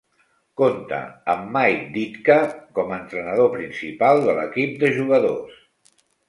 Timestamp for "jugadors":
4.97-5.63